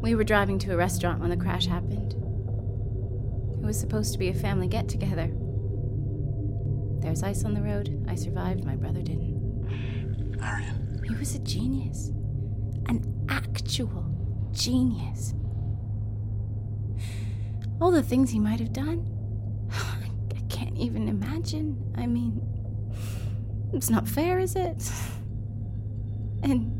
[0.00, 2.12] We were driving to a restaurant when the crash happened.
[2.12, 5.30] It was supposed to be a family get together.
[7.00, 8.04] There's ice on the road.
[8.08, 10.38] I survived, my brother didn't.
[10.38, 12.12] Marion, He was a genius.
[12.86, 14.04] An actual
[14.52, 15.34] genius.
[17.80, 19.08] All the things he might have done.
[19.72, 21.92] I can't even imagine.
[21.96, 22.40] I mean,
[23.74, 24.90] it's not fair, is it?
[26.42, 26.70] And.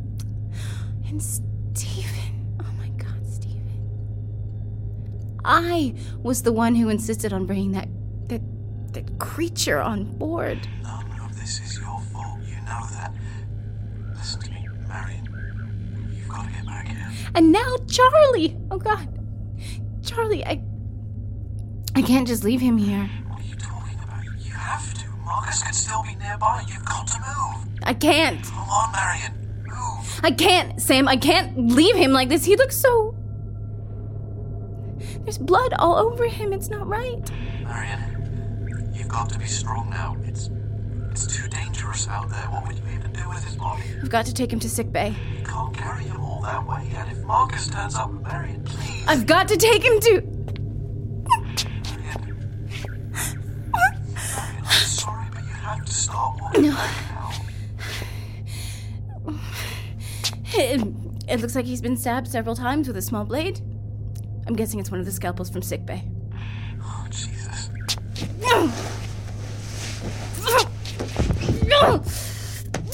[1.07, 2.57] And Stephen.
[2.61, 3.81] Oh my god, Stephen.
[5.45, 7.89] I was the one who insisted on bringing that.
[8.29, 8.43] that.
[8.93, 10.69] that creature on board.
[10.83, 12.39] none of this is your fault.
[12.47, 13.13] You know that.
[14.15, 16.09] Listen to me, Marion.
[16.13, 17.11] You've got to get back here.
[17.35, 18.57] And now Charlie!
[18.71, 19.09] Oh god.
[20.05, 20.63] Charlie, I.
[21.97, 23.09] I can't just leave him here.
[23.29, 24.25] What are you talking about?
[24.41, 25.14] You have to.
[25.25, 26.65] Marcus could still be nearby.
[26.69, 27.79] You've got to move.
[27.83, 28.43] I can't.
[28.45, 29.63] Come on, Marion.
[29.65, 30.21] Move.
[30.23, 31.09] I can't, Sam.
[31.09, 32.45] I can't leave him like this.
[32.45, 33.17] He looks so.
[35.25, 36.53] There's blood all over him.
[36.53, 37.31] It's not right.
[37.63, 40.17] Marion, you've got to be strong now.
[40.25, 40.51] It's
[41.11, 42.43] it's too dangerous out there.
[42.51, 43.83] What would you even do with his body?
[44.03, 45.15] I've got to take him to sick bay.
[45.39, 46.91] You can't carry him all that way.
[46.97, 49.05] And if Marcus turns up, Marion, please.
[49.07, 50.34] I've got to take him to.
[56.73, 57.31] Stop walking back now.
[60.57, 60.81] It,
[61.29, 63.61] it looks like he's been stabbed several times with a small blade.
[64.47, 66.05] I'm guessing it's one of the scalpels from sick bay.
[66.83, 67.71] Oh, Jesus.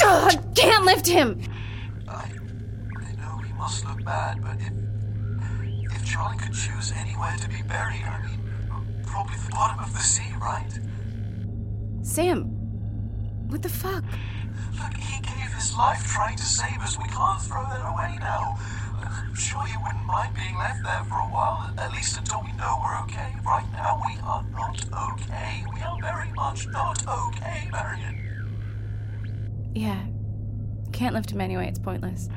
[0.03, 1.41] I can't lift him.
[2.09, 4.73] I, I know he must look bad, but if,
[5.93, 10.01] if Charlie could choose anywhere to be buried, I mean, probably the bottom of the
[10.01, 10.81] sea, right?
[12.03, 12.60] Sam,
[13.51, 14.05] what the fuck?
[14.79, 16.97] Look, he gave his life trying to save us.
[16.97, 18.57] We can't throw that away now.
[19.03, 22.53] I'm sure you wouldn't mind being left there for a while, at least until we
[22.53, 23.35] know we're okay.
[23.45, 25.65] Right now, we are not okay.
[25.75, 28.17] We are very much not okay, Marion.
[29.75, 30.01] Yeah.
[30.93, 32.29] Can't lift him anyway, it's pointless.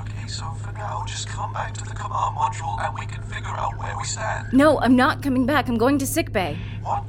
[0.00, 3.48] Okay, so for now, just come back to the command module and we can figure
[3.48, 4.52] out where we stand.
[4.52, 5.68] No, I'm not coming back.
[5.68, 6.58] I'm going to sick bay.
[6.82, 7.04] What?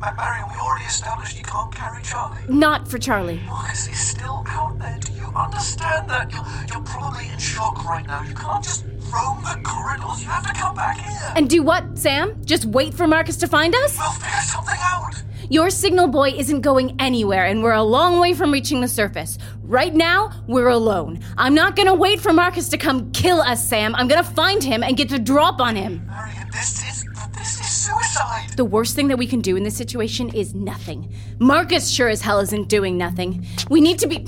[0.00, 2.38] Marion, we already established you can't carry Charlie.
[2.48, 3.40] Not for Charlie.
[3.46, 4.98] Marcus is still out there.
[5.00, 6.32] Do you understand that?
[6.32, 8.22] You're, you're probably in shock right now.
[8.22, 10.22] You can't just roam the corridors.
[10.22, 11.32] You have to come back here.
[11.34, 12.40] And do what, Sam?
[12.44, 13.98] Just wait for Marcus to find us?
[13.98, 15.22] we'll figure something out.
[15.50, 19.38] Your signal boy isn't going anywhere, and we're a long way from reaching the surface.
[19.62, 21.20] Right now, we're alone.
[21.38, 23.94] I'm not gonna wait for Marcus to come kill us, Sam.
[23.94, 26.06] I'm gonna find him and get the drop on him.
[26.06, 26.97] Marion, this is this is suicide.
[28.58, 31.14] The worst thing that we can do in this situation is nothing.
[31.38, 33.46] Marcus sure as hell isn't doing nothing.
[33.70, 34.26] We need to be.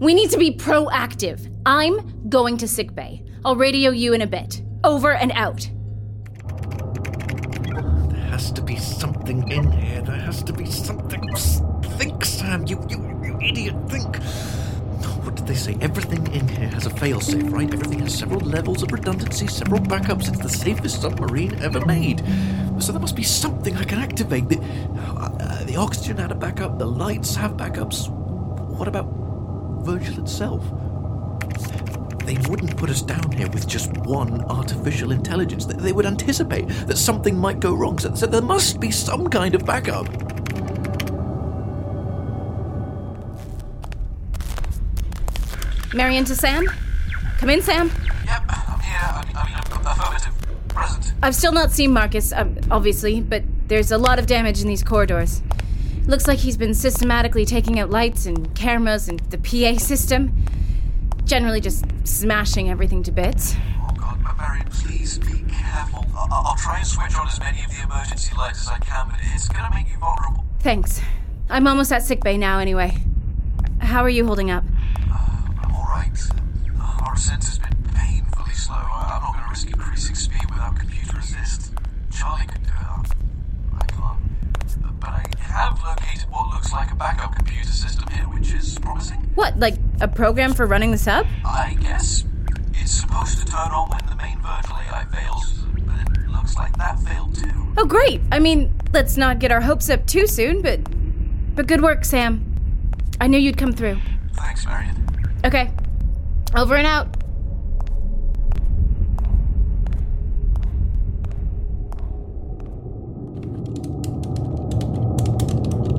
[0.00, 1.48] We need to be proactive.
[1.64, 3.22] I'm going to sick bay.
[3.44, 4.60] I'll radio you in a bit.
[4.82, 5.70] Over and out.
[8.10, 10.02] There has to be something in here.
[10.02, 11.22] There has to be something.
[11.98, 12.66] Think, Sam.
[12.66, 13.76] You, you, you idiot.
[13.88, 14.18] Think.
[15.24, 15.76] What did they say?
[15.80, 17.72] Everything in here has a failsafe, right?
[17.72, 20.28] Everything has several levels of redundancy, several backups.
[20.28, 22.22] It's the safest submarine ever made.
[22.78, 24.48] So there must be something I can activate.
[24.48, 26.78] The, uh, the oxygen had a backup.
[26.78, 28.08] The lights have backups.
[28.10, 29.06] What about
[29.82, 30.64] Virgil itself.
[32.24, 35.66] They wouldn't put us down here with just one artificial intelligence.
[35.66, 39.66] They- would anticipate that something might go wrong, so there must be some kind of
[39.66, 40.06] backup.
[45.94, 46.64] Marion to Sam?
[47.38, 47.88] Come in, Sam.
[48.24, 48.98] Yep, I'm here.
[49.02, 50.32] I mean, I'm affirmative.
[50.68, 51.12] Present.
[51.22, 54.82] I've still not seen Marcus, um, obviously, but there's a lot of damage in these
[54.82, 55.42] corridors.
[56.06, 60.32] Looks like he's been systematically taking out lights and cameras and the PA system.
[61.24, 63.54] Generally just smashing everything to bits.
[63.82, 66.04] Oh God, Marion, please be careful.
[66.16, 69.08] I- I'll try and switch on as many of the emergency lights as I can,
[69.10, 70.44] but it's gonna make you vulnerable.
[70.60, 71.00] Thanks.
[71.50, 72.96] I'm almost at sickbay now, anyway.
[73.80, 74.64] How are you holding up?
[77.04, 78.74] Our ascent has been painfully slow.
[78.76, 81.72] I- I'm not gonna risk increasing speed without computer assist.
[82.10, 83.12] Charlie could do it.
[83.80, 85.00] I can't.
[85.00, 89.18] But I have located what looks like a backup computer system here, which is promising.
[89.34, 91.26] What, like a program for running the sub?
[91.44, 92.24] I guess
[92.74, 96.76] it's supposed to turn on when the main Virgil AI fails, but it looks like
[96.78, 97.72] that failed too.
[97.76, 98.20] Oh, great!
[98.30, 100.80] I mean, let's not get our hopes up too soon, but.
[101.54, 102.44] But good work, Sam.
[103.20, 103.98] I knew you'd come through.
[104.34, 104.96] Thanks, Marion.
[105.44, 105.70] Okay.
[106.54, 107.08] Over and out.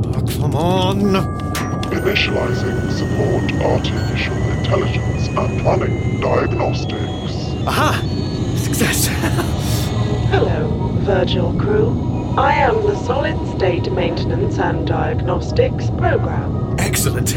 [0.05, 0.99] Oh, come on!
[1.89, 7.33] Initializing support artificial intelligence and running diagnostics.
[7.65, 7.99] Aha!
[8.55, 9.07] Success!
[10.29, 12.35] Hello, Virgil crew.
[12.37, 16.75] I am the Solid State Maintenance and Diagnostics Program.
[16.77, 17.31] Excellent.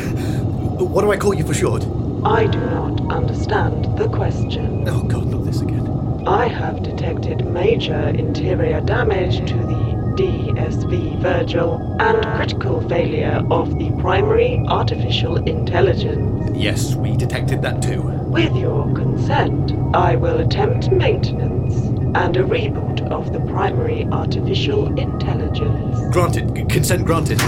[0.78, 1.82] What do I call you for short?
[2.24, 4.88] I do not understand the question.
[4.88, 6.24] Oh god, not this again.
[6.26, 13.90] I have detected major interior damage to the DSV Virgil and critical failure of the
[14.00, 16.50] primary artificial intelligence.
[16.56, 18.02] Yes, we detected that too.
[18.02, 21.74] With your consent, I will attempt maintenance
[22.16, 26.12] and a reboot of the primary artificial intelligence.
[26.12, 26.56] Granted.
[26.56, 27.38] C- consent granted.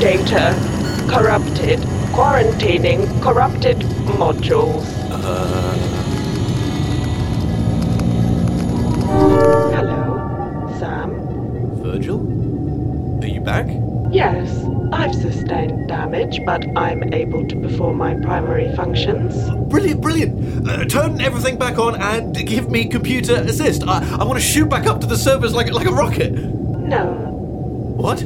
[0.00, 0.54] Data
[1.10, 1.78] corrupted.
[2.12, 3.78] Quarantining corrupted
[4.18, 4.84] modules.
[9.72, 11.10] Hello, Sam.
[11.82, 12.20] Virgil?
[13.22, 13.66] Are you back?
[14.12, 19.34] Yes, I've sustained damage, but I'm able to perform my primary functions.
[19.70, 20.68] Brilliant, brilliant!
[20.68, 23.84] Uh, turn everything back on and give me computer assist.
[23.86, 26.32] I, I want to shoot back up to the servers like, like a rocket.
[26.32, 27.06] No,
[27.96, 28.24] What?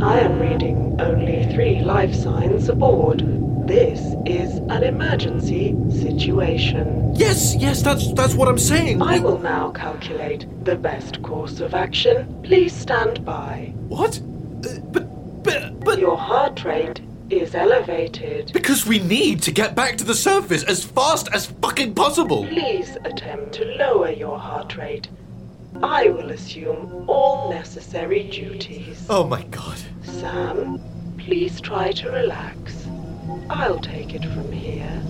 [0.00, 3.20] I am reading only three life signs aboard.
[3.66, 7.14] This is an emergency situation.
[7.14, 9.00] Yes, yes, that's that's what I'm saying.
[9.00, 12.42] I will now calculate the best course of action.
[12.42, 13.72] Please stand by.
[13.88, 14.18] What?
[14.18, 15.98] Uh, but, but, but.
[15.98, 17.00] Your heart rate
[17.30, 18.52] is elevated.
[18.52, 22.46] Because we need to get back to the surface as fast as fucking possible.
[22.46, 25.08] Please attempt to lower your heart rate.
[25.82, 29.06] I will assume all necessary duties.
[29.10, 29.78] Oh my god.
[30.02, 30.80] Sam,
[31.18, 32.86] please try to relax.
[33.50, 35.02] I'll take it from here.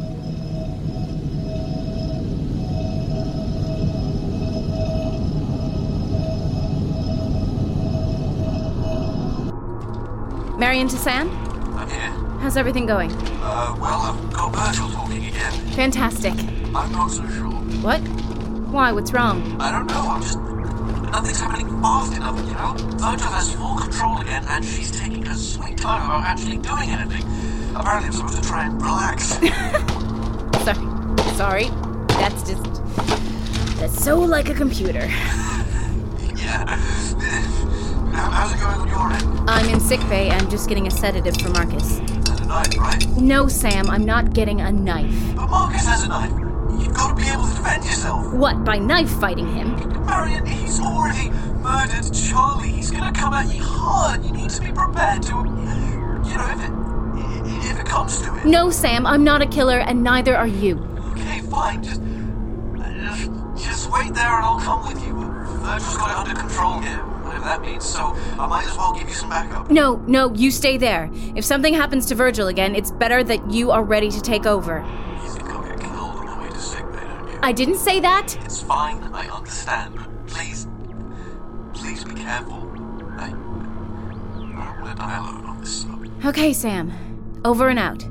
[10.59, 11.31] Marion to Sam?
[11.77, 12.11] I'm here.
[12.41, 13.13] How's everything going?
[13.13, 15.53] Uh, well, I've got Virgil talking again.
[15.73, 16.33] Fantastic.
[16.75, 17.51] I'm not so sure.
[17.83, 18.01] What?
[18.73, 18.91] Why?
[18.93, 19.61] What's wrong?
[19.61, 20.39] I don't know, I'm just.
[21.17, 22.75] Nothing's happening fast enough, you know?
[22.99, 27.23] Virgil has full control again, and she's taking her sweet time about actually doing anything.
[27.75, 29.23] Apparently, I'm supposed to try and relax.
[30.63, 30.85] Sorry.
[31.37, 31.69] Sorry.
[32.21, 32.63] That's just.
[33.79, 35.07] That's so like a computer.
[36.37, 36.67] yeah.
[38.13, 39.49] How- How's it going on your end?
[39.51, 41.97] I'm in sickbay and just getting a sedative for Marcus.
[41.99, 43.07] And a knife, right?
[43.17, 45.35] No, Sam, I'm not getting a knife.
[45.35, 46.31] But Marcus has a knife.
[46.79, 48.35] You've got to be able to defend yourself.
[48.35, 49.96] What, by knife fighting him?
[50.07, 52.69] Marion, he's already murdered Charlie.
[52.69, 54.25] He's gonna come at you hard.
[54.25, 55.35] You need to be prepared to.
[55.35, 57.71] You know, if it.
[57.71, 58.45] If it comes to it.
[58.45, 60.79] No, Sam, I'm not a killer, and neither are you.
[61.13, 61.83] Okay, fine.
[61.83, 62.01] Just,
[63.01, 65.15] just, just wait there, and I'll come with you.
[65.63, 67.85] Virgil's got it under control here, whatever that means.
[67.85, 69.71] So I might as well give you some backup.
[69.71, 71.11] No, no, you stay there.
[71.35, 74.85] If something happens to Virgil again, it's better that you are ready to take over.
[77.43, 78.37] I didn't say that.
[78.45, 79.03] It's fine.
[79.13, 79.95] I understand.
[80.27, 80.67] Please,
[81.75, 82.73] please be careful.
[83.17, 85.87] I, I don't want to die alone on this.
[86.25, 86.93] Okay, Sam.
[87.45, 88.07] Over and out.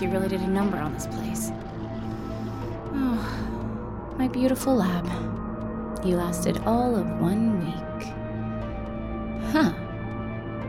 [0.00, 1.50] You really did a number on this place.
[2.92, 5.06] Oh, my beautiful lab.
[6.04, 8.04] You lasted all of one week.
[9.52, 9.72] Huh.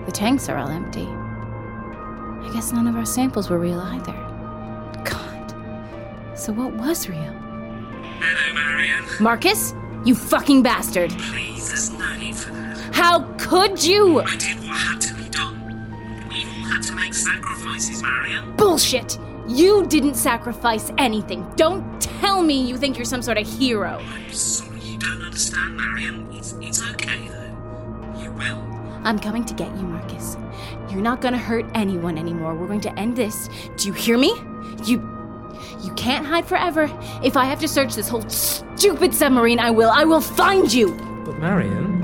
[0.06, 1.08] The tanks are all empty.
[1.08, 4.14] I guess none of our samples were real either.
[5.06, 5.54] God.
[6.36, 7.20] So what was real?
[7.20, 9.06] Hello, Marion.
[9.20, 9.74] Marcus?
[10.04, 11.12] You fucking bastard!
[11.12, 12.78] Please, there's no need for that.
[12.92, 14.22] How could you?
[14.22, 15.01] I did what
[17.12, 18.56] make sacrifices, Marion.
[18.56, 19.20] Bullshit!
[19.48, 21.46] You didn't sacrifice anything.
[21.58, 24.00] Don't tell me you think you're some sort of hero.
[24.02, 26.30] I'm sorry you don't understand, Marion.
[26.32, 28.22] It's, it's okay, though.
[28.22, 28.64] You will.
[29.04, 30.38] I'm coming to get you, Marcus.
[30.90, 32.56] You're not gonna hurt anyone anymore.
[32.56, 33.50] We're going to end this.
[33.76, 34.34] Do you hear me?
[34.86, 35.08] You.
[35.84, 36.90] You can't hide forever.
[37.24, 39.90] If I have to search this whole stupid submarine, I will.
[39.90, 40.94] I will find you!
[41.26, 42.04] But Marion,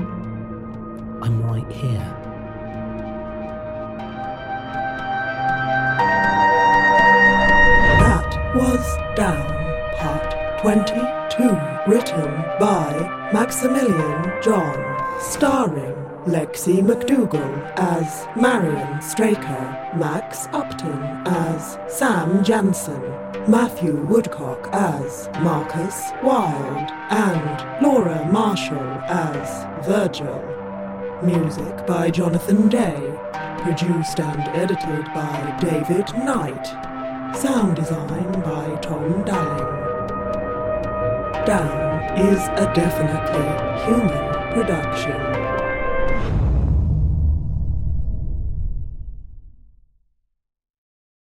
[1.22, 2.17] I'm right here.
[8.58, 9.46] Was Down,
[9.98, 11.44] Part 22,
[11.88, 14.76] written by Maximilian John,
[15.20, 15.94] starring
[16.26, 23.00] Lexi McDougall as Marion Straker, Max Upton as Sam Jansen,
[23.48, 30.42] Matthew Woodcock as Marcus Wilde, and Laura Marshall as Virgil.
[31.22, 33.14] Music by Jonathan Day.
[33.62, 36.97] Produced and edited by David Knight.
[37.34, 39.66] Sound design by Tom Dalling.
[41.46, 45.47] Down is a definitely human production.